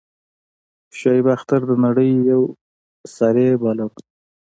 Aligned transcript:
شعیب 0.97 1.25
اختر 1.35 1.61
د 1.69 1.71
نړۍ 1.85 2.11
یو 2.31 2.41
سريع 3.15 3.51
بالر 3.61 3.89
وو. 3.93 3.99